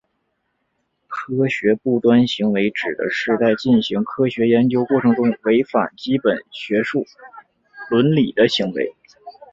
[1.07, 7.05] 科学不端行为指的是在进行科学研究过程中违反基本学术
[7.91, 8.95] 伦理的行为。